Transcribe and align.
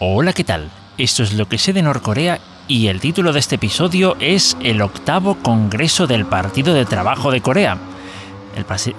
Hola, 0.00 0.32
¿qué 0.32 0.44
tal? 0.44 0.70
Esto 0.96 1.24
es 1.24 1.32
lo 1.32 1.48
que 1.48 1.58
sé 1.58 1.72
de 1.72 1.82
Norcorea 1.82 2.38
y 2.68 2.86
el 2.86 3.00
título 3.00 3.32
de 3.32 3.40
este 3.40 3.56
episodio 3.56 4.16
es 4.20 4.56
El 4.62 4.80
octavo 4.80 5.34
Congreso 5.42 6.06
del 6.06 6.24
Partido 6.24 6.72
de 6.72 6.84
Trabajo 6.84 7.32
de 7.32 7.40
Corea. 7.40 7.76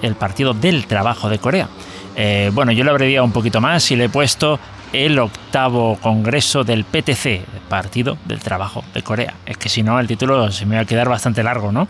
El, 0.02 0.14
Partido 0.14 0.52
del 0.52 0.86
Trabajo 0.86 1.30
de 1.30 1.38
Corea. 1.38 1.70
Eh, 2.16 2.50
bueno, 2.52 2.70
yo 2.72 2.84
lo 2.84 2.90
abreviado 2.90 3.24
un 3.24 3.32
poquito 3.32 3.62
más 3.62 3.90
y 3.90 3.96
le 3.96 4.04
he 4.04 4.08
puesto 4.10 4.60
el 4.92 5.18
octavo 5.18 5.96
Congreso 6.02 6.64
del 6.64 6.84
PTC, 6.84 7.46
Partido 7.70 8.18
del 8.26 8.40
Trabajo 8.40 8.84
de 8.92 9.02
Corea. 9.02 9.36
Es 9.46 9.56
que 9.56 9.70
si 9.70 9.82
no, 9.82 9.98
el 9.98 10.06
título 10.06 10.52
se 10.52 10.66
me 10.66 10.76
va 10.76 10.82
a 10.82 10.84
quedar 10.84 11.08
bastante 11.08 11.42
largo, 11.42 11.72
¿no? 11.72 11.88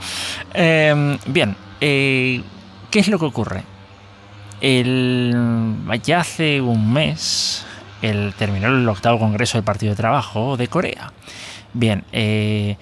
Eh, 0.54 1.18
bien, 1.26 1.56
eh, 1.80 2.40
¿qué 2.92 3.00
es 3.00 3.08
lo 3.08 3.18
que 3.18 3.24
ocurre? 3.24 3.64
El, 4.60 5.34
ya 6.04 6.20
hace 6.20 6.60
un 6.60 6.92
mes 6.92 7.66
el, 8.02 8.34
terminó 8.34 8.68
el 8.68 8.88
octavo 8.88 9.18
Congreso 9.18 9.58
del 9.58 9.64
Partido 9.64 9.92
de 9.92 9.96
Trabajo 9.96 10.56
de 10.56 10.68
Corea. 10.68 11.12
Bien, 11.72 12.04
eh, 12.12 12.76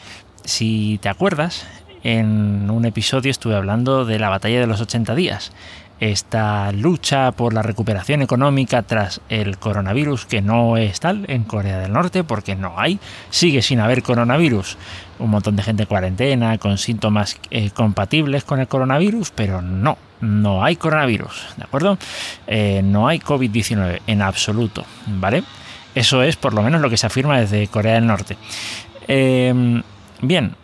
si 0.45 0.99
te 1.03 1.09
acuerdas, 1.09 1.67
en 2.03 2.71
un 2.71 2.85
episodio 2.85 3.31
estuve 3.31 3.55
hablando 3.55 4.05
de 4.05 4.19
la 4.19 4.29
batalla 4.29 4.61
de 4.61 4.67
los 4.67 4.81
80 4.81 5.15
días 5.15 5.53
esta 6.01 6.71
lucha 6.73 7.33
por 7.33 7.53
la 7.53 7.63
recuperación 7.63 8.23
económica 8.23 8.83
tras 8.83 9.21
el 9.29 9.59
coronavirus, 9.59 10.27
que 10.27 10.43
no 10.43 10.77
es 10.77 11.01
tal 11.01 11.25
en 11.29 11.45
Corea 11.45 11.79
del 11.81 11.93
Norte, 11.93 12.25
porque 12.25 12.55
no 12.55 12.75
hay, 12.79 12.99
sigue 13.31 13.63
sin 13.63 13.81
haber 13.81 14.03
coronavirus. 14.03 14.77
Un 15.19 15.31
montón 15.31 15.57
de 15.57 15.63
gente 15.63 15.83
en 15.83 15.89
cuarentena, 15.89 16.59
con 16.59 16.79
síntomas 16.79 17.39
eh, 17.51 17.71
compatibles 17.71 18.45
con 18.45 18.61
el 18.61 18.69
coronavirus, 18.69 19.33
pero 19.33 19.61
no, 19.61 19.99
no 20.21 20.65
hay 20.65 20.77
coronavirus, 20.77 21.55
¿de 21.57 21.65
acuerdo? 21.65 21.99
Eh, 22.47 22.83
no 22.85 23.09
hay 23.09 23.19
COVID-19 23.19 24.01
en 24.07 24.23
absoluto, 24.23 24.85
¿vale? 25.07 25.43
Eso 25.95 26.23
es 26.23 26.37
por 26.37 26.55
lo 26.55 26.63
menos 26.63 26.81
lo 26.81 26.91
que 26.91 26.97
se 26.97 27.07
afirma 27.07 27.41
desde 27.41 27.67
Corea 27.67 27.95
del 27.95 28.07
Norte. 28.07 28.37
Eh, 29.09 29.83
bien, 30.21 30.55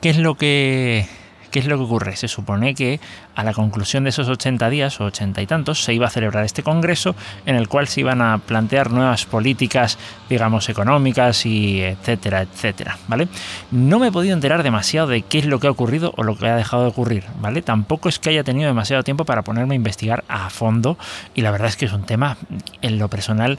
¿qué 0.00 0.10
es 0.10 0.16
lo 0.16 0.36
que 0.36 1.06
¿Qué 1.52 1.58
es 1.58 1.66
lo 1.66 1.76
que 1.76 1.84
ocurre? 1.84 2.16
Se 2.16 2.28
supone 2.28 2.74
que 2.74 2.98
a 3.34 3.44
la 3.44 3.52
conclusión 3.52 4.04
de 4.04 4.10
esos 4.10 4.26
80 4.26 4.70
días 4.70 4.98
o 5.02 5.04
80 5.04 5.42
y 5.42 5.46
tantos 5.46 5.84
se 5.84 5.92
iba 5.92 6.06
a 6.06 6.10
celebrar 6.10 6.46
este 6.46 6.62
congreso 6.62 7.14
en 7.44 7.56
el 7.56 7.68
cual 7.68 7.88
se 7.88 8.00
iban 8.00 8.22
a 8.22 8.38
plantear 8.38 8.90
nuevas 8.90 9.26
políticas, 9.26 9.98
digamos, 10.30 10.70
económicas 10.70 11.44
y 11.44 11.82
etcétera, 11.82 12.40
etcétera, 12.40 12.96
¿vale? 13.06 13.28
No 13.70 13.98
me 13.98 14.08
he 14.08 14.12
podido 14.12 14.32
enterar 14.32 14.62
demasiado 14.62 15.08
de 15.08 15.20
qué 15.20 15.40
es 15.40 15.44
lo 15.44 15.60
que 15.60 15.66
ha 15.66 15.70
ocurrido 15.70 16.14
o 16.16 16.22
lo 16.22 16.38
que 16.38 16.48
ha 16.48 16.56
dejado 16.56 16.84
de 16.84 16.88
ocurrir, 16.88 17.24
¿vale? 17.38 17.60
Tampoco 17.60 18.08
es 18.08 18.18
que 18.18 18.30
haya 18.30 18.44
tenido 18.44 18.68
demasiado 18.68 19.02
tiempo 19.02 19.26
para 19.26 19.42
ponerme 19.42 19.74
a 19.74 19.76
investigar 19.76 20.24
a 20.28 20.48
fondo 20.48 20.96
y 21.34 21.42
la 21.42 21.50
verdad 21.50 21.68
es 21.68 21.76
que 21.76 21.84
es 21.84 21.92
un 21.92 22.04
tema 22.04 22.38
en 22.80 22.98
lo 22.98 23.08
personal 23.08 23.58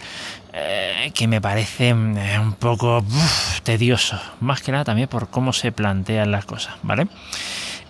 eh, 0.51 1.11
que 1.13 1.27
me 1.27 1.41
parece 1.41 1.89
eh, 1.89 2.39
un 2.39 2.53
poco 2.53 3.05
tedioso, 3.63 4.19
más 4.39 4.63
que 4.63 4.71
nada 4.71 4.83
también 4.83 5.07
por 5.07 5.29
cómo 5.29 5.53
se 5.53 5.71
plantean 5.71 6.31
las 6.31 6.45
cosas, 6.45 6.75
¿vale? 6.81 7.07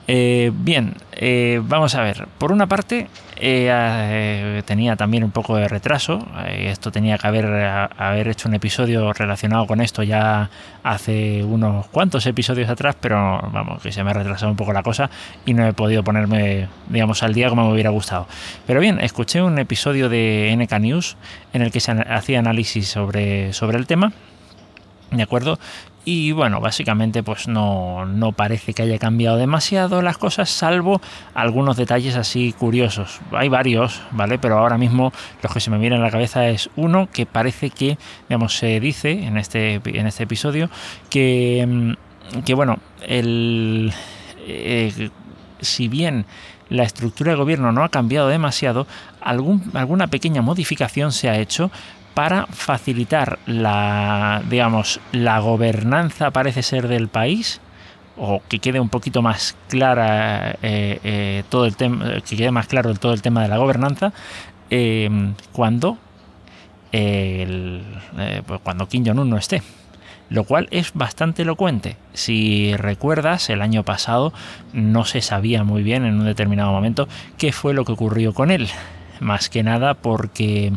Eh, 0.07 0.51
bien, 0.53 0.95
eh, 1.13 1.61
vamos 1.63 1.95
a 1.95 2.01
ver. 2.01 2.27
Por 2.37 2.51
una 2.51 2.67
parte, 2.67 3.07
eh, 3.37 4.61
tenía 4.65 4.95
también 4.95 5.23
un 5.23 5.31
poco 5.31 5.55
de 5.55 5.67
retraso. 5.67 6.25
esto 6.47 6.91
tenía 6.91 7.17
que 7.17 7.27
haber, 7.27 7.45
haber 7.45 8.27
hecho 8.27 8.49
un 8.49 8.55
episodio 8.55 9.13
relacionado 9.13 9.65
con 9.65 9.81
esto 9.81 10.03
ya 10.03 10.49
hace 10.83 11.43
unos 11.43 11.87
cuantos 11.87 12.25
episodios 12.25 12.69
atrás, 12.69 12.97
pero 12.99 13.15
vamos, 13.51 13.81
que 13.81 13.91
se 13.91 14.03
me 14.03 14.11
ha 14.11 14.13
retrasado 14.13 14.51
un 14.51 14.57
poco 14.57 14.73
la 14.73 14.83
cosa 14.83 15.09
y 15.45 15.53
no 15.53 15.65
he 15.65 15.73
podido 15.73 16.03
ponerme, 16.03 16.67
digamos, 16.89 17.23
al 17.23 17.33
día 17.33 17.49
como 17.49 17.67
me 17.67 17.73
hubiera 17.73 17.89
gustado. 17.89 18.27
Pero 18.67 18.81
bien, 18.81 18.99
escuché 18.99 19.41
un 19.41 19.57
episodio 19.57 20.09
de 20.09 20.53
NK 20.57 20.79
News 20.79 21.17
en 21.53 21.61
el 21.61 21.71
que 21.71 21.79
se 21.79 21.91
hacía 21.91 22.39
análisis 22.39 22.89
sobre, 22.89 23.53
sobre 23.53 23.77
el 23.77 23.87
tema. 23.87 24.11
¿De 25.11 25.21
acuerdo? 25.21 25.59
Y 26.05 26.33
bueno, 26.33 26.59
básicamente 26.59 27.23
pues 27.23 27.47
no, 27.47 28.05
no, 28.05 28.33
parece 28.33 28.73
que 28.73 28.83
haya 28.83 28.99
cambiado 28.99 29.37
demasiado 29.37 30.01
las 30.01 30.17
cosas, 30.17 30.49
salvo 30.49 31.01
algunos 31.33 31.77
detalles 31.77 32.17
así 32.17 32.51
curiosos. 32.51 33.21
Hay 33.31 33.47
varios, 33.47 34.01
¿vale? 34.11 34.37
Pero 34.37 34.57
ahora 34.57 34.77
mismo 34.77 35.13
los 35.41 35.53
que 35.53 35.61
se 35.61 35.71
me 35.71 35.77
vienen 35.77 36.01
a 36.01 36.03
la 36.03 36.11
cabeza 36.11 36.47
es 36.49 36.69
uno 36.75 37.07
que 37.11 37.25
parece 37.25 37.69
que, 37.69 37.97
digamos, 38.27 38.57
se 38.57 38.81
dice 38.81 39.11
en 39.11 39.37
este, 39.37 39.81
en 39.85 40.07
este 40.07 40.23
episodio 40.23 40.69
que, 41.09 41.65
mm, 41.65 42.41
que 42.41 42.53
bueno, 42.53 42.79
el, 43.07 43.93
eh, 44.45 45.09
si 45.61 45.87
bien 45.87 46.25
la 46.73 46.83
estructura 46.83 47.31
de 47.31 47.37
gobierno 47.37 47.71
no 47.71 47.83
ha 47.83 47.89
cambiado 47.89 48.27
demasiado, 48.27 48.87
algún, 49.21 49.63
alguna 49.75 50.07
pequeña 50.07 50.41
modificación 50.41 51.11
se 51.11 51.29
ha 51.29 51.37
hecho 51.37 51.69
para 52.15 52.47
facilitar 52.47 53.37
la, 53.45 54.41
digamos, 54.49 54.99
la 55.11 55.39
gobernanza 55.39 56.31
parece 56.31 56.63
ser 56.63 56.87
del 56.87 57.09
país 57.09 57.61
o 58.17 58.41
que 58.49 58.57
quede 58.57 58.79
un 58.79 58.89
poquito 58.89 59.21
más 59.21 59.55
clara 59.69 60.57
eh, 60.63 60.99
eh, 61.03 61.43
todo 61.49 61.65
el 61.65 61.75
tema, 61.75 62.21
que 62.27 62.35
quede 62.35 62.49
más 62.49 62.65
claro 62.65 62.93
todo 62.95 63.13
el 63.13 63.21
tema 63.21 63.43
de 63.43 63.49
la 63.49 63.57
gobernanza 63.57 64.11
em, 64.71 65.35
cuando 65.51 65.97
eh, 66.91 67.91
pues 68.45 68.61
cuando 68.61 68.87
Kim 68.87 69.05
Jong 69.05 69.19
Un 69.19 69.29
no 69.29 69.37
esté 69.37 69.61
lo 70.29 70.43
cual 70.43 70.67
es 70.71 70.93
bastante 70.93 71.43
elocuente. 71.43 71.97
Si 72.13 72.75
recuerdas, 72.75 73.49
el 73.49 73.61
año 73.61 73.83
pasado 73.83 74.33
no 74.73 75.05
se 75.05 75.21
sabía 75.21 75.63
muy 75.63 75.83
bien 75.83 76.05
en 76.05 76.19
un 76.19 76.25
determinado 76.25 76.71
momento 76.71 77.07
qué 77.37 77.51
fue 77.51 77.73
lo 77.73 77.85
que 77.85 77.91
ocurrió 77.91 78.33
con 78.33 78.51
él. 78.51 78.67
Más 79.19 79.49
que 79.49 79.63
nada 79.63 79.93
porque 79.93 80.73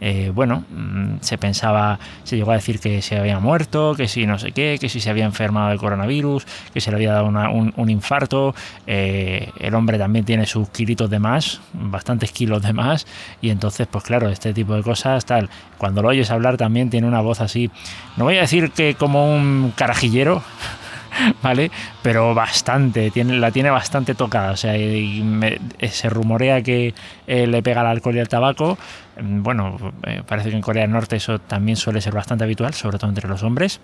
eh, 0.00 0.32
bueno, 0.34 0.64
mm, 0.70 1.16
se 1.20 1.36
pensaba, 1.36 1.98
se 2.24 2.36
llegó 2.36 2.52
a 2.52 2.54
decir 2.54 2.80
que 2.80 3.02
se 3.02 3.18
había 3.18 3.38
muerto, 3.38 3.94
que 3.94 4.08
si 4.08 4.26
no 4.26 4.38
sé 4.38 4.52
qué, 4.52 4.78
que 4.80 4.88
si 4.88 5.00
se 5.00 5.10
había 5.10 5.24
enfermado 5.24 5.70
de 5.70 5.76
coronavirus, 5.76 6.46
que 6.72 6.80
se 6.80 6.90
le 6.90 6.96
había 6.96 7.12
dado 7.12 7.26
un, 7.26 7.90
infarto. 7.90 8.54
Eh, 8.86 9.50
el 9.58 9.74
hombre 9.74 9.98
también 9.98 10.24
tiene 10.24 10.46
sus 10.46 10.68
kilitos 10.70 11.10
de 11.10 11.18
más, 11.18 11.60
bastantes 11.72 12.32
kilos 12.32 12.62
de 12.62 12.72
más, 12.72 13.06
y 13.42 13.50
entonces, 13.50 13.86
pues 13.90 14.04
claro, 14.04 14.28
este 14.28 14.54
tipo 14.54 14.74
de 14.74 14.82
cosas, 14.82 15.24
tal. 15.26 15.50
Cuando 15.78 16.02
lo 16.02 16.08
oyes 16.08 16.30
hablar 16.30 16.56
también 16.56 16.90
tiene 16.90 17.06
una 17.06 17.20
voz 17.20 17.40
así, 17.40 17.70
no 18.16 18.24
voy 18.24 18.38
a 18.38 18.42
decir 18.42 18.70
que 18.70 18.94
como 18.94 19.34
un 19.34 19.72
carajillero, 19.76 20.42
¿vale? 21.42 21.70
Pero 22.02 22.34
bastante, 22.34 23.10
la 23.24 23.50
tiene 23.50 23.70
bastante 23.70 24.14
tocada. 24.14 24.52
O 24.52 24.56
sea, 24.56 24.74
se 24.74 26.10
rumorea 26.10 26.62
que 26.62 26.94
eh, 27.26 27.46
le 27.46 27.62
pega 27.62 27.80
el 27.82 27.86
alcohol 27.86 28.16
y 28.16 28.18
el 28.18 28.28
tabaco. 28.28 28.78
Mm, 29.20 29.42
bueno, 29.42 29.76
eh, 30.04 30.22
parece 30.26 30.50
que 30.50 30.56
en 30.56 30.62
Corea 30.62 30.82
del 30.82 30.92
Norte 30.92 31.16
eso 31.16 31.38
también 31.38 31.76
suele 31.76 32.00
ser 32.00 32.14
bastante 32.14 32.44
habitual, 32.44 32.74
sobre 32.74 32.98
todo 32.98 33.10
entre 33.10 33.28
los 33.28 33.42
hombres. 33.42 33.80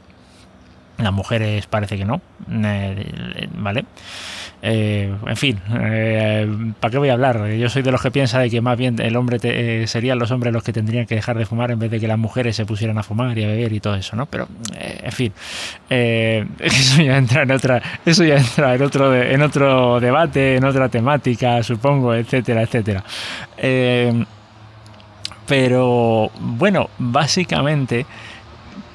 Las 0.99 1.13
mujeres 1.13 1.67
parece 1.67 1.99
que 1.99 2.07
no, 2.07 2.23
eh, 2.51 3.49
¿vale? 3.55 3.85
Eh, 4.63 5.15
en 5.27 5.37
fin, 5.37 5.61
eh, 5.79 6.73
¿para 6.81 6.91
qué 6.91 6.97
voy 6.97 7.11
a 7.11 7.13
hablar? 7.13 7.49
Yo 7.51 7.69
soy 7.69 7.83
de 7.83 7.93
los 7.93 8.01
que 8.01 8.11
piensa 8.11 8.39
de 8.39 8.49
que 8.49 8.63
más 8.63 8.79
bien 8.79 8.99
el 9.01 9.15
hombre 9.17 9.39
te, 9.39 9.87
serían 9.89 10.19
los 10.19 10.31
hombres 10.31 10.55
los 10.55 10.63
que 10.63 10.73
tendrían 10.73 11.05
que 11.05 11.15
dejar 11.15 11.37
de 11.37 11.45
fumar 11.45 11.71
en 11.71 11.79
vez 11.79 11.91
de 11.91 12.01
que 12.01 12.09
las 12.09 12.19
mujeres 12.19 12.57
se 12.57 12.65
pusieran 12.65 12.97
a 12.97 13.03
fumar 13.03 13.37
y 13.37 13.45
a 13.45 13.47
beber 13.47 13.75
y 13.75 13.81
todo 13.81 13.95
eso, 13.95 14.17
¿no? 14.17 14.25
Pero, 14.25 14.49
en 14.81 15.13
fin, 15.13 15.33
eso 15.91 17.03
ya 17.03 17.19
entra 17.19 17.43
en 17.43 17.51
otra, 17.51 17.83
eso 18.07 18.25
ya 18.25 18.37
entra 18.39 18.75
en 18.75 18.83
otro, 18.83 19.15
en 19.15 19.43
otro 19.43 20.01
debate, 20.01 20.57
en 20.57 20.65
otra 20.65 20.89
temática, 20.89 21.63
supongo, 21.63 22.15
etcétera, 22.15 22.63
etcétera. 22.63 23.05
pero 25.47 26.31
bueno, 26.41 26.89
básicamente 26.99 28.07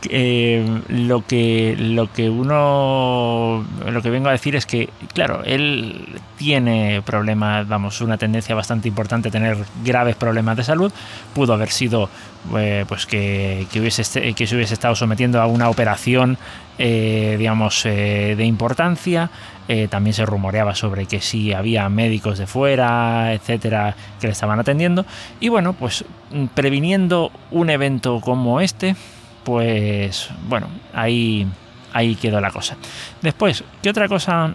eh, 0.09 0.81
lo 0.87 1.25
que 1.25 1.75
lo 1.77 2.11
que 2.11 2.29
uno 2.29 3.65
lo 3.85 4.01
que 4.01 4.09
vengo 4.09 4.29
a 4.29 4.31
decir 4.31 4.55
es 4.55 4.65
que 4.65 4.89
claro 5.13 5.43
él 5.45 6.19
tiene 6.37 7.01
problemas 7.05 7.67
vamos 7.67 8.01
una 8.01 8.17
tendencia 8.17 8.55
bastante 8.55 8.87
importante 8.87 9.29
a 9.29 9.31
tener 9.31 9.57
graves 9.83 10.15
problemas 10.15 10.57
de 10.57 10.63
salud. 10.63 10.91
Pudo 11.33 11.53
haber 11.53 11.69
sido 11.69 12.09
eh, 12.57 12.85
pues 12.87 13.05
que, 13.05 13.67
hubiese 13.75 14.33
que 14.33 14.47
se 14.47 14.55
hubiese 14.55 14.73
estado 14.73 14.95
sometiendo 14.95 15.39
a 15.39 15.45
una 15.45 15.69
operación 15.69 16.37
eh, 16.77 17.35
digamos 17.37 17.83
de 17.83 18.43
importancia. 18.43 19.29
También 19.89 20.13
se 20.13 20.25
rumoreaba 20.25 20.75
sobre 20.75 21.05
que 21.05 21.21
si 21.21 21.53
había 21.53 21.87
médicos 21.87 22.37
de 22.37 22.45
fuera 22.45 23.31
etcétera 23.31 23.95
que 24.19 24.27
le 24.27 24.33
estaban 24.33 24.59
atendiendo. 24.59 25.05
Y 25.39 25.47
bueno 25.47 25.71
pues 25.73 26.03
previniendo 26.53 27.31
un 27.51 27.69
evento 27.69 28.19
como 28.19 28.59
este 28.59 28.95
pues 29.43 30.29
bueno, 30.47 30.67
ahí, 30.93 31.47
ahí 31.93 32.15
quedó 32.15 32.39
la 32.41 32.51
cosa. 32.51 32.77
Después, 33.21 33.63
¿qué 33.81 33.89
otra 33.89 34.07
cosa, 34.07 34.53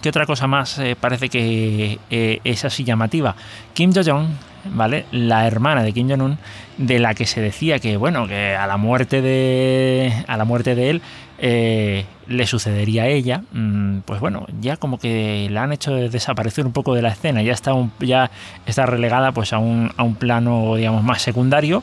qué 0.00 0.08
otra 0.08 0.26
cosa 0.26 0.46
más 0.46 0.78
eh, 0.78 0.96
parece 0.98 1.28
que 1.28 1.98
eh, 2.10 2.40
es 2.44 2.64
así 2.64 2.84
llamativa? 2.84 3.34
Kim 3.74 3.92
Jong-un, 3.92 4.36
¿vale? 4.74 5.06
La 5.12 5.46
hermana 5.46 5.82
de 5.82 5.92
Kim 5.92 6.08
Jong-un, 6.08 6.38
de 6.78 6.98
la 6.98 7.14
que 7.14 7.26
se 7.26 7.40
decía 7.40 7.78
que, 7.78 7.96
bueno, 7.96 8.26
que 8.26 8.56
a 8.56 8.66
la 8.66 8.76
muerte 8.76 9.22
de, 9.22 10.24
a 10.26 10.36
la 10.36 10.44
muerte 10.44 10.74
de 10.74 10.90
él 10.90 11.02
eh, 11.38 12.04
le 12.28 12.46
sucedería 12.46 13.02
a 13.02 13.06
ella, 13.08 13.42
mm, 13.52 14.00
pues 14.04 14.20
bueno, 14.20 14.46
ya 14.60 14.76
como 14.76 14.98
que 14.98 15.48
la 15.50 15.64
han 15.64 15.72
hecho 15.72 15.92
desaparecer 15.92 16.64
un 16.66 16.72
poco 16.72 16.94
de 16.94 17.02
la 17.02 17.10
escena, 17.10 17.42
ya 17.42 17.52
está, 17.52 17.72
ya 18.00 18.30
está 18.64 18.86
relegada 18.86 19.32
pues 19.32 19.52
a 19.52 19.58
un, 19.58 19.90
a 19.96 20.02
un 20.02 20.14
plano, 20.14 20.76
digamos, 20.76 21.02
más 21.02 21.20
secundario 21.20 21.82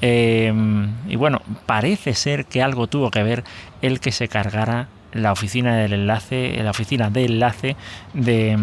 Em, 0.00 0.90
y 1.08 1.16
bueno, 1.16 1.40
parece 1.66 2.14
ser 2.14 2.44
que 2.46 2.62
algo 2.62 2.86
tuvo 2.86 3.10
que 3.10 3.22
ver 3.22 3.44
el 3.82 4.00
que 4.00 4.12
se 4.12 4.28
cargara 4.28 4.88
la 5.12 5.32
oficina 5.32 5.76
del 5.76 5.94
enlace, 5.94 6.56
la 6.62 6.70
oficina 6.70 7.10
de 7.10 7.24
enlace 7.24 7.76
de, 8.12 8.58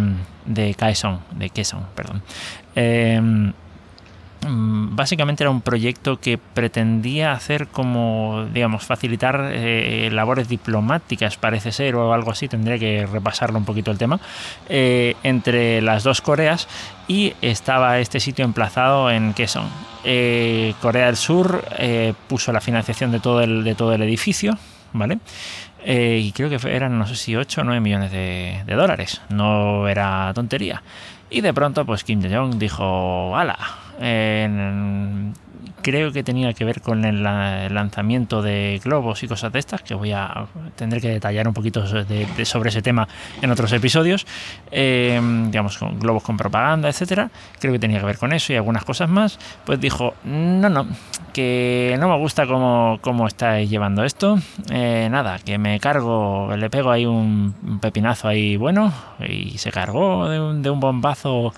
de 0.45 0.73
Kaeson, 0.75 1.19
de 1.35 1.49
Kaeson, 1.49 1.85
perdón. 1.95 2.21
Em, 2.75 3.53
básicamente 4.95 5.43
era 5.43 5.51
un 5.51 5.61
proyecto 5.61 6.19
que 6.19 6.37
pretendía 6.37 7.31
hacer 7.33 7.67
como, 7.67 8.45
digamos, 8.53 8.83
facilitar 8.83 9.49
eh, 9.51 10.09
labores 10.11 10.47
diplomáticas, 10.47 11.37
parece 11.37 11.71
ser, 11.71 11.95
o 11.95 12.13
algo 12.13 12.31
así, 12.31 12.47
tendría 12.47 12.77
que 12.77 13.05
repasarlo 13.05 13.57
un 13.57 13.65
poquito 13.65 13.91
el 13.91 13.97
tema, 13.97 14.19
eh, 14.69 15.15
entre 15.23 15.81
las 15.81 16.03
dos 16.03 16.21
Coreas 16.21 16.67
y 17.07 17.33
estaba 17.41 17.99
este 17.99 18.19
sitio 18.19 18.45
emplazado 18.45 19.11
en 19.11 19.33
Kaesong. 19.33 19.69
Eh, 20.05 20.73
Corea 20.81 21.07
del 21.07 21.15
Sur 21.15 21.63
puso 22.27 22.51
la 22.51 22.61
financiación 22.61 23.11
de 23.11 23.19
todo 23.19 23.41
el, 23.41 23.63
de 23.63 23.75
todo 23.75 23.93
el 23.93 24.01
edificio, 24.01 24.57
¿vale? 24.93 25.19
y 25.85 26.31
creo 26.31 26.49
que 26.49 26.57
eran, 26.73 26.97
no 26.97 27.05
sé 27.05 27.17
si 27.17 27.35
8 27.35 27.59
o 27.59 27.63
9 27.65 27.81
millones 27.81 28.09
de, 28.09 28.63
de 28.65 28.73
dólares, 28.73 29.21
no 29.27 29.89
era 29.89 30.31
tontería. 30.33 30.81
Y 31.29 31.41
de 31.41 31.53
pronto, 31.53 31.85
pues 31.85 32.05
Kim 32.05 32.21
Jong 32.21 32.57
dijo, 32.57 33.35
ala, 33.35 33.57
creo 35.83 36.11
que 36.11 36.23
tenía 36.23 36.53
que 36.53 36.65
ver 36.65 36.81
con 36.81 37.05
el 37.05 37.21
lanzamiento 37.21 38.41
de 38.41 38.81
globos 38.83 39.21
y 39.21 39.27
cosas 39.27 39.51
de 39.53 39.59
estas, 39.59 39.83
que 39.83 39.93
voy 39.93 40.13
a 40.13 40.47
tener 40.75 41.01
que 41.01 41.09
detallar 41.09 41.47
un 41.47 41.53
poquito 41.53 41.85
sobre 41.85 42.69
ese 42.69 42.81
tema 42.81 43.07
en 43.41 43.51
otros 43.51 43.71
episodios, 43.73 44.25
em, 44.71 45.51
digamos, 45.51 45.77
con 45.77 45.99
globos 45.99 46.23
con 46.23 46.37
propaganda, 46.37 46.89
etcétera. 46.89 47.29
Creo 47.59 47.73
que 47.73 47.79
tenía 47.79 47.99
que 47.99 48.05
ver 48.05 48.17
con 48.17 48.33
eso 48.33 48.53
y 48.53 48.55
algunas 48.55 48.85
cosas 48.85 49.09
más. 49.09 49.37
Pues 49.65 49.79
dijo, 49.79 50.15
no, 50.23 50.69
no, 50.69 50.87
que 51.33 51.95
no 51.99 52.07
me 52.07 52.17
gusta 52.17 52.47
cómo, 52.47 52.97
cómo 53.01 53.27
estáis 53.27 53.69
llevando 53.69 54.03
esto. 54.03 54.39
Eh, 54.71 55.09
nada, 55.11 55.37
que 55.39 55.57
me 55.57 55.79
cargo, 55.79 56.55
le 56.55 56.69
pego 56.69 56.91
ahí 56.91 57.05
un 57.05 57.53
pepinazo 57.81 58.29
ahí 58.29 58.55
bueno 58.55 58.93
y 59.27 59.57
se 59.57 59.71
cargó 59.71 60.29
de 60.29 60.39
un, 60.39 60.61
de 60.61 60.69
un 60.69 60.79
bombazo 60.79 61.53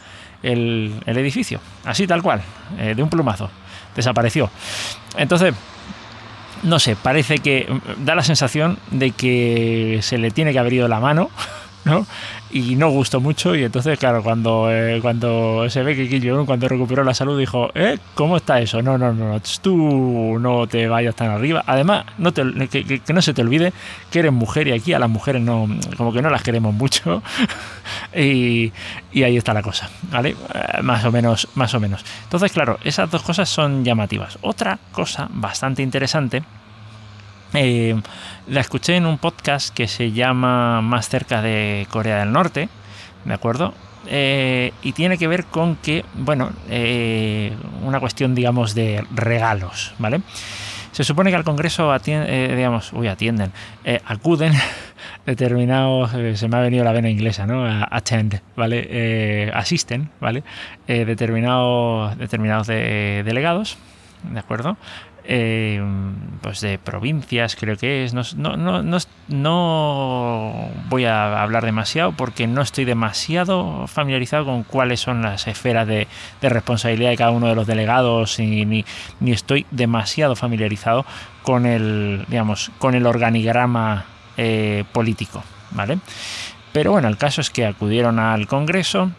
el, 0.45 1.01
edificio, 1.05 1.59
así 1.83 2.07
tal 2.07 2.21
cual, 2.21 2.41
eh, 2.77 2.93
de 2.95 3.03
un 3.03 3.09
plumazo, 3.09 3.49
desapareció. 3.95 4.49
Entonces, 5.17 5.53
no 6.63 6.79
sé, 6.79 6.95
parece 6.95 7.39
que 7.39 7.67
mm, 7.69 8.05
da 8.05 8.15
la 8.15 8.23
sensación 8.23 8.77
de 8.91 9.11
que 9.11 9.99
se 10.01 10.17
le 10.17 10.31
tiene 10.31 10.53
que 10.53 10.59
haber 10.59 10.73
ido 10.73 10.87
la 10.87 10.99
mano 10.99 11.29
¿no? 11.85 12.05
Y 12.51 12.75
no 12.75 12.89
gustó 12.89 13.21
mucho 13.21 13.55
y 13.55 13.63
entonces, 13.63 13.97
claro, 13.97 14.23
cuando, 14.23 14.71
eh, 14.71 14.99
cuando 15.01 15.69
se 15.69 15.83
ve 15.83 15.95
que 15.95 16.09
Kim 16.09 16.27
Jong 16.27 16.45
cuando 16.45 16.67
recuperó 16.67 17.03
la 17.03 17.13
salud 17.13 17.39
dijo, 17.39 17.69
¿eh? 17.75 17.97
¿Cómo 18.15 18.37
está 18.37 18.59
eso? 18.59 18.81
No, 18.81 18.97
no, 18.97 19.13
no, 19.13 19.39
tú 19.61 20.37
no 20.39 20.67
te 20.67 20.87
vayas 20.87 21.15
tan 21.15 21.29
arriba. 21.29 21.63
Además, 21.65 22.05
no 22.17 22.33
te, 22.33 22.43
que, 22.67 23.01
no 23.13 23.21
se 23.21 23.33
te 23.33 23.41
olvide 23.41 23.71
que 24.11 24.19
eres 24.19 24.33
mujer 24.33 24.67
y 24.67 24.71
aquí 24.71 24.93
a 24.93 24.99
las 24.99 25.09
mujeres 25.09 25.41
no, 25.41 25.67
como 25.95 26.11
que 26.11 26.21
no 26.21 26.29
las 26.29 26.43
queremos 26.43 26.73
mucho 26.73 27.21
y, 28.15 28.71
y, 29.13 29.23
ahí 29.23 29.37
está 29.37 29.53
la 29.53 29.61
cosa, 29.61 29.89
¿vale? 30.11 30.31
Eh, 30.53 30.81
más 30.81 31.05
o 31.05 31.11
menos, 31.11 31.47
más 31.55 31.73
o 31.75 31.79
menos. 31.79 32.03
Entonces, 32.23 32.51
claro, 32.51 32.79
esas 32.83 33.09
dos 33.11 33.21
cosas 33.21 33.47
son 33.47 33.85
llamativas. 33.85 34.39
Otra 34.41 34.79
cosa 34.91 35.27
bastante 35.31 35.83
interesante 35.83 36.43
eh, 37.55 37.95
la 38.47 38.61
escuché 38.61 38.95
en 38.95 39.05
un 39.05 39.17
podcast 39.17 39.73
que 39.73 39.87
se 39.87 40.11
llama 40.11 40.81
Más 40.81 41.09
cerca 41.09 41.41
de 41.41 41.87
Corea 41.89 42.19
del 42.19 42.31
Norte, 42.31 42.69
¿de 43.23 43.33
acuerdo? 43.33 43.73
Eh, 44.07 44.71
y 44.83 44.91
tiene 44.91 45.17
que 45.17 45.27
ver 45.27 45.45
con 45.45 45.77
que, 45.77 46.05
bueno, 46.13 46.51
eh, 46.69 47.53
una 47.81 47.99
cuestión, 47.99 48.35
digamos, 48.35 48.75
de 48.75 49.03
regalos, 49.13 49.93
¿vale? 49.99 50.21
Se 50.91 51.03
supone 51.03 51.29
que 51.29 51.35
al 51.35 51.43
Congreso 51.43 51.93
digamos, 52.05 52.93
uy, 52.93 53.07
atienden, 53.07 53.51
acuden 54.05 54.53
determinados, 55.25 56.11
se 56.39 56.47
me 56.47 56.57
ha 56.57 56.61
venido 56.61 56.85
la 56.85 56.93
vena 56.93 57.09
inglesa, 57.09 57.45
¿no? 57.45 57.65
Attend, 57.65 58.39
¿vale? 58.55 59.51
asisten, 59.53 60.09
¿vale? 60.21 60.43
determinados, 60.87 62.17
determinados 62.17 62.67
delegados, 62.67 63.77
¿de 64.23 64.39
acuerdo? 64.39 64.77
Eh, 65.27 65.81
pues 66.41 66.61
de 66.61 66.77
provincias, 66.77 67.55
creo 67.55 67.77
que 67.77 68.03
es. 68.03 68.13
No, 68.13 68.21
no, 68.35 68.83
no, 68.83 68.97
no, 69.27 70.69
voy 70.87 71.05
a 71.05 71.41
hablar 71.41 71.65
demasiado 71.65 72.11
porque 72.11 72.45
no 72.45 72.61
estoy 72.61 72.85
demasiado 72.85 73.87
familiarizado 73.87 74.45
con 74.45 74.63
cuáles 74.63 74.99
son 74.99 75.23
las 75.23 75.47
esferas 75.47 75.87
de, 75.87 76.07
responsabilidad 76.41 77.09
de 77.09 77.17
cada 77.17 77.31
uno 77.31 77.47
de 77.47 77.55
los 77.55 77.65
delegados 77.65 78.39
y, 78.39 78.65
ni, 78.65 78.85
ni, 79.19 79.31
estoy 79.31 79.65
demasiado 79.71 80.35
familiarizado 80.35 81.05
con 81.41 81.65
el, 81.65 82.25
digamos, 82.27 82.71
con 82.77 82.93
el 82.93 83.07
organigrama 83.07 84.05
eh, 84.37 84.83
político, 84.91 85.43
¿vale? 85.71 85.97
Pero 86.71 86.91
bueno, 86.91 87.07
el 87.07 87.17
caso 87.17 87.41
es 87.41 87.49
que 87.49 87.65
acudieron 87.65 88.19
al 88.19 88.45
Congreso 88.45 89.09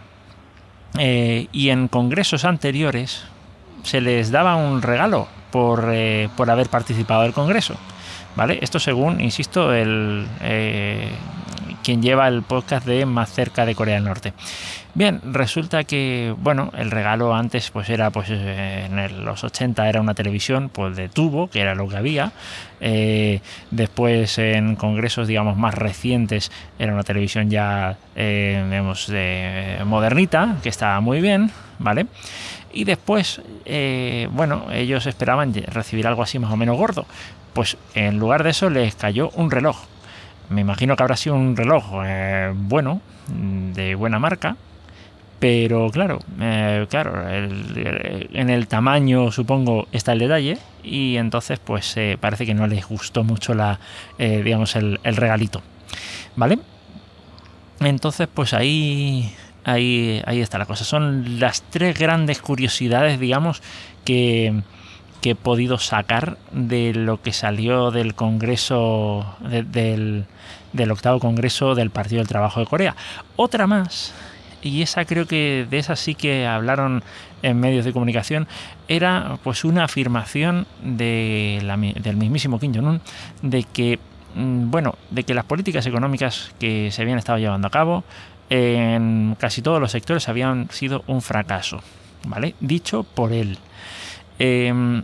eh, 0.98 1.48
y 1.52 1.70
en 1.70 1.88
congresos 1.88 2.44
anteriores 2.44 3.24
se 3.82 4.00
les 4.00 4.30
daba 4.30 4.56
un 4.56 4.82
regalo 4.82 5.28
eh, 5.92 6.28
por, 6.36 6.50
haber 6.50 6.68
participado 6.68 7.22
del 7.22 7.32
Congreso. 7.32 7.76
¿Vale? 8.36 8.58
Esto 8.60 8.78
según, 8.78 9.20
insisto, 9.20 9.72
el, 9.72 10.26
eh, 10.42 11.08
quien 11.82 12.02
lleva 12.02 12.28
el 12.28 12.42
podcast 12.42 12.86
de 12.86 13.06
Más 13.06 13.32
cerca 13.32 13.64
de 13.64 13.74
Corea 13.74 13.94
del 13.94 14.04
Norte. 14.04 14.34
Bien, 14.92 15.20
resulta 15.24 15.84
que, 15.84 16.34
bueno, 16.38 16.70
el 16.76 16.90
regalo 16.90 17.34
antes 17.34 17.70
pues 17.70 17.88
era, 17.88 18.10
pues 18.10 18.28
eh, 18.30 18.86
en 18.86 19.24
los 19.24 19.42
80 19.42 19.88
era 19.88 20.02
una 20.02 20.12
televisión 20.14 20.68
pues 20.70 20.96
de 20.96 21.08
tubo, 21.08 21.48
que 21.48 21.60
era 21.60 21.74
lo 21.74 21.88
que 21.88 21.96
había. 21.96 22.32
después 23.70 24.38
en 24.38 24.76
congresos, 24.76 25.28
digamos, 25.28 25.56
más 25.56 25.74
recientes 25.74 26.52
era 26.78 26.92
una 26.92 27.04
televisión 27.04 27.48
ya, 27.48 27.96
digamos, 28.14 29.06
de 29.06 29.78
modernita, 29.86 30.56
que 30.62 30.68
estaba 30.68 31.00
muy 31.00 31.22
bien, 31.22 31.50
¿vale? 31.78 32.06
Y 32.76 32.84
después, 32.84 33.40
eh, 33.64 34.28
bueno, 34.32 34.66
ellos 34.70 35.06
esperaban 35.06 35.54
recibir 35.54 36.06
algo 36.06 36.22
así 36.22 36.38
más 36.38 36.52
o 36.52 36.58
menos 36.58 36.76
gordo. 36.76 37.06
Pues 37.54 37.78
en 37.94 38.18
lugar 38.18 38.44
de 38.44 38.50
eso 38.50 38.68
les 38.68 38.94
cayó 38.94 39.30
un 39.30 39.50
reloj. 39.50 39.78
Me 40.50 40.60
imagino 40.60 40.94
que 40.94 41.02
habrá 41.02 41.16
sido 41.16 41.36
un 41.36 41.56
reloj 41.56 41.84
eh, 42.04 42.52
bueno, 42.54 43.00
de 43.28 43.94
buena 43.94 44.18
marca, 44.18 44.56
pero 45.38 45.88
claro, 45.90 46.18
eh, 46.38 46.86
claro, 46.90 47.26
en 47.26 48.50
el 48.50 48.68
tamaño 48.68 49.32
supongo 49.32 49.88
está 49.90 50.12
el 50.12 50.18
detalle 50.18 50.58
y 50.84 51.16
entonces 51.16 51.58
pues 51.58 51.96
parece 52.20 52.44
que 52.44 52.52
no 52.52 52.66
les 52.66 52.86
gustó 52.86 53.24
mucho 53.24 53.54
la, 53.54 53.80
digamos, 54.18 54.76
el, 54.76 55.00
el, 55.02 55.16
regalito, 55.16 55.62
¿vale? 56.36 56.58
Entonces 57.80 58.28
pues 58.32 58.52
ahí 58.52 59.34
Ahí, 59.66 60.22
ahí 60.26 60.40
está 60.40 60.58
la 60.58 60.64
cosa. 60.66 60.84
Son 60.84 61.40
las 61.40 61.60
tres 61.60 61.98
grandes 61.98 62.40
curiosidades, 62.40 63.18
digamos, 63.18 63.62
que, 64.04 64.62
he 65.24 65.34
podido 65.34 65.76
sacar 65.78 66.38
de 66.52 66.94
lo 66.94 67.20
que 67.20 67.32
salió 67.32 67.90
del 67.90 68.14
Congreso, 68.14 69.26
del, 69.50 70.24
octavo 70.88 71.18
Congreso 71.18 71.74
del 71.74 71.90
Partido 71.90 72.20
del 72.20 72.28
Trabajo 72.28 72.60
de 72.60 72.66
Corea. 72.66 72.94
Otra 73.34 73.66
más, 73.66 74.14
y 74.62 74.82
esa 74.82 75.04
creo 75.04 75.26
que 75.26 75.66
de 75.68 75.78
esa 75.78 75.96
sí 75.96 76.14
que 76.14 76.46
hablaron 76.46 77.02
en 77.42 77.58
medios 77.58 77.84
de 77.84 77.92
comunicación, 77.92 78.46
era 78.86 79.36
pues 79.42 79.64
una 79.64 79.82
afirmación 79.82 80.68
de 80.80 81.60
del 82.00 82.16
mismísimo 82.16 82.60
Kim 82.60 82.72
Jong-un 82.72 83.00
de 83.42 83.64
que 83.64 83.98
mm, 84.36 84.70
bueno, 84.70 84.94
de 85.10 85.24
que 85.24 85.34
las 85.34 85.44
políticas 85.44 85.84
económicas 85.86 86.52
que 86.60 86.92
se 86.92 87.02
habían 87.02 87.18
estado 87.18 87.38
llevando 87.38 87.66
a 87.66 87.70
cabo 87.72 88.04
en 88.50 89.36
casi 89.38 89.62
todos 89.62 89.80
los 89.80 89.90
sectores 89.90 90.28
habían 90.28 90.68
sido 90.70 91.02
un 91.06 91.22
fracaso. 91.22 91.80
Dicho 92.60 93.04
por 93.04 93.32
él. 93.32 93.58
Em, 94.38 95.02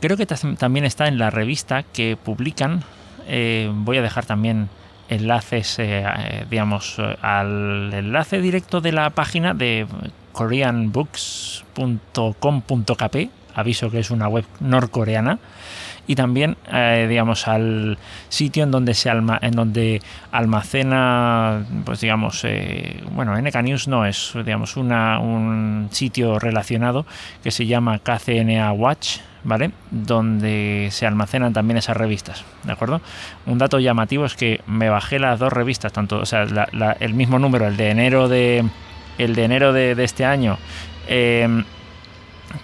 creo 0.00 0.16
que 0.16 0.26
también 0.26 0.84
está 0.84 1.06
en 1.08 1.18
la 1.18 1.30
revista 1.30 1.82
que 1.82 2.16
publican. 2.16 2.84
Eh, 3.26 3.70
voy 3.72 3.96
a 3.98 4.02
dejar 4.02 4.26
también 4.26 4.68
enlaces, 5.08 5.78
eh, 5.78 6.04
eh, 6.04 6.46
digamos, 6.50 6.98
al 7.20 7.92
enlace 7.92 8.40
directo 8.40 8.80
de 8.80 8.90
la 8.92 9.10
página 9.10 9.54
de 9.54 9.86
koreanbooks.com.kp. 10.32 13.30
Aviso 13.54 13.90
que 13.90 14.00
es 14.00 14.10
una 14.10 14.28
web 14.28 14.44
norcoreana 14.60 15.38
y 16.06 16.14
también 16.14 16.56
eh, 16.72 17.06
digamos 17.08 17.48
al 17.48 17.98
sitio 18.28 18.64
en 18.64 18.70
donde 18.70 18.94
se 18.94 19.10
alma, 19.10 19.38
en 19.40 19.52
donde 19.52 20.02
almacena 20.32 21.64
pues 21.84 22.00
digamos 22.00 22.42
eh, 22.44 23.02
bueno 23.12 23.36
NK 23.40 23.56
News 23.62 23.88
no 23.88 24.06
es 24.06 24.32
digamos 24.44 24.76
una, 24.76 25.18
un 25.18 25.88
sitio 25.90 26.38
relacionado 26.38 27.06
que 27.42 27.50
se 27.50 27.66
llama 27.66 27.98
KCNA 27.98 28.72
Watch 28.72 29.18
¿vale? 29.44 29.70
Donde 29.90 30.88
se 30.90 31.06
almacenan 31.06 31.52
también 31.52 31.76
esas 31.76 31.96
revistas, 31.96 32.44
¿de 32.64 32.72
acuerdo? 32.72 33.00
Un 33.46 33.58
dato 33.58 33.78
llamativo 33.78 34.24
es 34.24 34.34
que 34.34 34.62
me 34.66 34.88
bajé 34.88 35.18
las 35.18 35.38
dos 35.38 35.52
revistas, 35.52 35.92
tanto, 35.92 36.18
o 36.18 36.26
sea, 36.26 36.46
el 37.00 37.14
mismo 37.14 37.38
número, 37.38 37.66
el 37.66 37.76
de 37.76 37.90
enero 37.90 38.28
de, 38.28 38.64
el 39.18 39.34
de 39.34 39.44
enero 39.44 39.72
de, 39.72 40.02
este 40.02 40.24
año, 40.24 40.58
eh, 41.06 41.62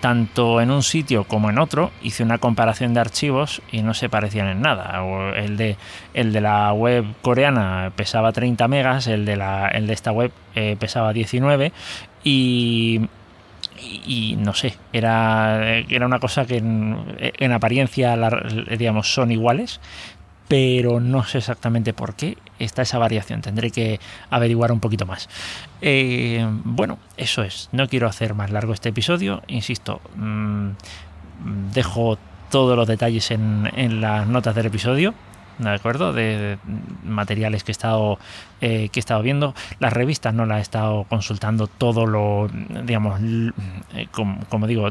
tanto 0.00 0.60
en 0.60 0.70
un 0.70 0.82
sitio 0.82 1.24
como 1.24 1.50
en 1.50 1.58
otro 1.58 1.90
hice 2.02 2.22
una 2.22 2.38
comparación 2.38 2.94
de 2.94 3.00
archivos 3.00 3.62
y 3.72 3.82
no 3.82 3.94
se 3.94 4.08
parecían 4.08 4.48
en 4.48 4.62
nada. 4.62 5.02
El 5.36 5.56
de, 5.56 5.76
el 6.14 6.32
de 6.32 6.40
la 6.40 6.72
web 6.72 7.04
coreana 7.22 7.92
pesaba 7.96 8.32
30 8.32 8.68
megas, 8.68 9.06
el 9.06 9.24
de, 9.24 9.36
la, 9.36 9.68
el 9.68 9.86
de 9.86 9.92
esta 9.92 10.12
web 10.12 10.32
eh, 10.54 10.76
pesaba 10.78 11.12
19 11.12 11.72
y, 12.22 13.00
no 14.38 14.54
sé, 14.54 14.74
era, 14.92 15.78
era 15.88 16.06
una 16.06 16.18
cosa 16.18 16.44
que 16.46 16.58
en, 16.58 17.52
apariencia 17.52 18.16
digamos, 18.76 19.12
son 19.12 19.32
iguales, 19.32 19.80
pero 20.50 20.98
no 20.98 21.22
sé 21.22 21.38
exactamente 21.38 21.92
por 21.92 22.14
qué 22.14 22.36
está 22.58 22.82
esa 22.82 22.98
variación. 22.98 23.40
Tendré 23.40 23.70
que 23.70 24.00
averiguar 24.30 24.72
un 24.72 24.80
poquito 24.80 25.06
más. 25.06 25.28
Eh, 25.80 26.44
bueno, 26.64 26.98
eso 27.16 27.44
es. 27.44 27.68
No 27.70 27.86
quiero 27.86 28.08
hacer 28.08 28.34
más 28.34 28.50
largo 28.50 28.72
este 28.72 28.88
episodio. 28.88 29.42
Insisto, 29.46 30.00
mm, 30.16 30.70
dejo 31.72 32.18
todos 32.50 32.76
los 32.76 32.88
detalles 32.88 33.30
en, 33.30 34.00
las 34.00 34.26
notas 34.26 34.56
del 34.56 34.66
episodio. 34.66 35.14
¿De 35.58 35.70
acuerdo? 35.70 36.12
De, 36.12 36.58
materiales 37.04 37.62
que 37.62 37.70
he 37.70 37.76
estado 37.78 38.18
eh, 38.60 38.88
que 38.88 38.98
he 38.98 39.02
estado 39.02 39.22
viendo. 39.22 39.54
Las 39.78 39.92
revistas 39.92 40.34
no 40.34 40.46
las 40.46 40.58
he 40.58 40.62
estado 40.62 41.04
consultando 41.04 41.68
todo 41.68 42.06
lo, 42.06 42.50
digamos, 42.82 43.20
eh, 43.94 44.08
como 44.10 44.66
digo, 44.66 44.90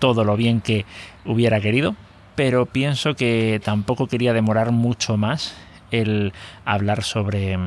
todo 0.00 0.24
lo 0.24 0.36
bien 0.36 0.60
que 0.60 0.86
hubiera 1.24 1.60
querido 1.60 1.94
pero 2.34 2.66
pienso 2.66 3.14
que 3.14 3.60
tampoco 3.64 4.06
quería 4.06 4.32
demorar 4.32 4.72
mucho 4.72 5.16
más 5.16 5.54
el 5.90 6.32
hablar 6.64 7.02
sobre, 7.02 7.58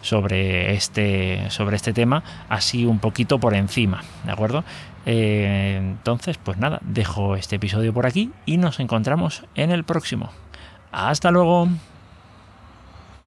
sobre, 0.00 0.74
este, 0.74 1.50
sobre 1.50 1.76
este 1.76 1.92
tema, 1.92 2.22
así 2.48 2.84
un 2.84 2.98
poquito 2.98 3.38
por 3.38 3.54
encima, 3.54 4.02
¿de 4.24 4.32
acuerdo? 4.32 4.64
Eh, 5.04 5.76
entonces, 5.78 6.38
pues 6.38 6.58
nada, 6.58 6.80
dejo 6.82 7.36
este 7.36 7.56
episodio 7.56 7.92
por 7.92 8.06
aquí 8.06 8.30
y 8.44 8.56
nos 8.56 8.80
encontramos 8.80 9.44
en 9.54 9.70
el 9.70 9.84
próximo. 9.84 10.30
Hasta 10.92 11.30
luego. 11.30 11.68